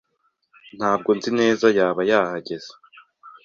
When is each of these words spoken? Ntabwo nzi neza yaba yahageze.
Ntabwo 0.77 1.09
nzi 1.17 1.29
neza 1.39 1.65
yaba 1.77 2.01
yahageze. 2.11 2.71